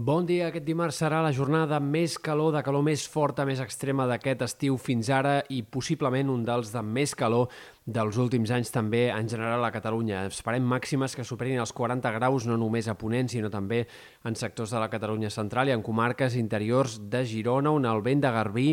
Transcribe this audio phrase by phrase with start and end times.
[0.00, 0.46] Bon dia.
[0.48, 4.78] Aquest dimarts serà la jornada més calor, de calor més forta, més extrema d'aquest estiu
[4.80, 7.50] fins ara i possiblement un dels de més calor
[7.86, 10.26] dels últims anys també en general a Catalunya.
[10.28, 13.86] Esperem màximes que superin els 40 graus no només a Ponent, sinó també
[14.28, 18.20] en sectors de la Catalunya central i en comarques interiors de Girona, on el vent
[18.20, 18.66] de Garbí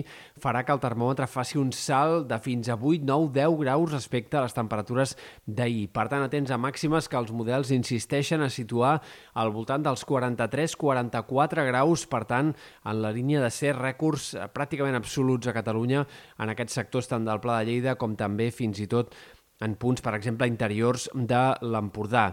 [0.44, 4.38] farà que el termòmetre faci un salt de fins a 8, 9, 10 graus respecte
[4.38, 5.16] a les temperatures
[5.48, 5.88] d'ahir.
[5.96, 8.98] Per tant, atents a màximes que els models insisteixen a situar
[9.40, 12.52] al voltant dels 43-44 graus, per tant,
[12.84, 16.04] en la línia de ser rècords pràcticament absoluts a Catalunya
[16.44, 18.97] en aquests sectors tant del Pla de Lleida com també fins i tot
[19.66, 22.30] en punts, per exemple, interiors de l'Empordà.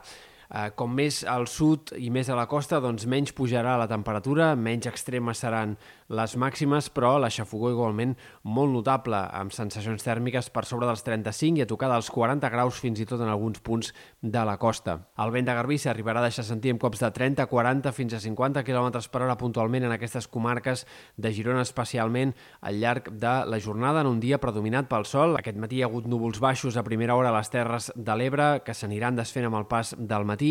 [0.54, 4.52] Eh, com més al sud i més a la costa, doncs menys pujarà la temperatura,
[4.54, 5.72] menys extremes seran
[6.14, 8.12] les màximes, però la xafogó igualment
[8.44, 12.78] molt notable, amb sensacions tèrmiques per sobre dels 35 i a tocar dels 40 graus
[12.78, 13.90] fins i tot en alguns punts
[14.20, 14.98] de la costa.
[15.18, 18.22] El vent de Garbí s'arribarà a deixar sentir amb cops de 30, 40 fins a
[18.22, 20.84] 50 km per hora puntualment en aquestes comarques
[21.16, 25.34] de Girona especialment al llarg de la jornada en un dia predominat pel sol.
[25.40, 28.48] Aquest matí hi ha hagut núvols baixos a primera hora a les Terres de l'Ebre
[28.62, 30.43] que s'aniran desfent amb el pas del matí.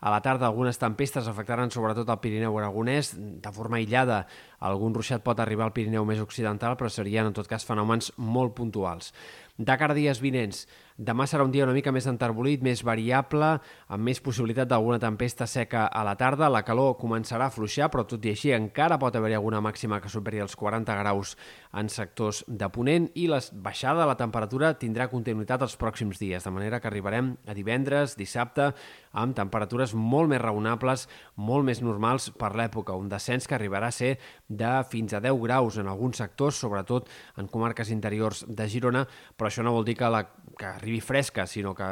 [0.00, 4.24] A la tarda algunes tempestes afectaran sobretot el Pirineu aragonès de forma aïllada.
[4.60, 8.52] Algun ruixat pot arribar al Pirineu més occidental, però serien en tot cas fenòmens molt
[8.58, 9.14] puntuals.
[9.60, 10.62] De cara a dies vinents,
[10.96, 13.50] demà serà un dia una mica més enterbolit, més variable,
[13.92, 16.48] amb més possibilitat d'alguna tempesta seca a la tarda.
[16.48, 20.08] La calor començarà a fluixar, però tot i així encara pot haver-hi alguna màxima que
[20.08, 21.34] superi els 40 graus
[21.76, 26.44] en sectors de Ponent i la baixada de la temperatura tindrà continuïtat els pròxims dies,
[26.44, 28.70] de manera que arribarem a divendres, dissabte,
[29.12, 31.04] amb temperatures molt més raonables,
[31.36, 34.14] molt més normals per l'època, un descens que arribarà a ser
[34.50, 39.04] de fins a 10 graus en alguns sectors, sobretot en comarques interiors de Girona,
[39.38, 40.24] però això no vol dir que, la,
[40.58, 41.86] que arribi fresca, sinó que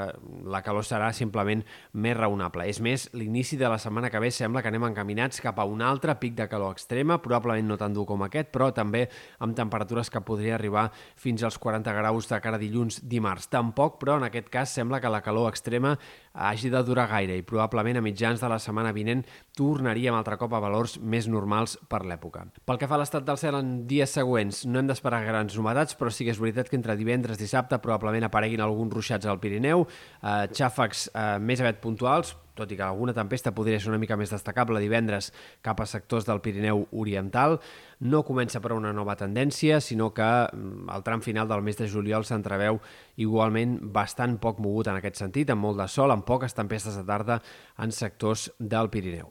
[0.51, 1.63] la calor serà simplement
[1.95, 2.67] més raonable.
[2.67, 5.85] És més, l'inici de la setmana que ve sembla que anem encaminats cap a un
[5.87, 9.07] altre pic de calor extrema, probablement no tan dur com aquest, però també
[9.39, 13.49] amb temperatures que podria arribar fins als 40 graus de cara dilluns dimarts.
[13.55, 15.95] Tampoc, però, en aquest cas sembla que la calor extrema
[16.35, 19.25] hagi de durar gaire i probablement a mitjans de la setmana vinent
[19.59, 22.48] tornaríem altre cop a valors més normals per l'època.
[22.69, 25.97] Pel que fa a l'estat del cel en dies següents, no hem d'esperar grans novetats,
[25.99, 29.41] però sí que és veritat que entre divendres i dissabte probablement apareguin alguns ruixats al
[29.43, 29.87] Pirineu,
[30.23, 34.19] eh, xàfecs eh, més aviat puntuals, tot i que alguna tempesta podria ser una mica
[34.19, 35.31] més destacable divendres
[35.65, 37.59] cap a sectors del Pirineu Oriental.
[38.01, 41.89] No comença per una nova tendència, sinó que mm, el tram final del mes de
[41.89, 42.83] juliol s'entreveu
[43.23, 47.07] igualment bastant poc mogut en aquest sentit, amb molt de sol, amb poques tempestes de
[47.07, 47.41] tarda
[47.79, 49.31] en sectors del Pirineu.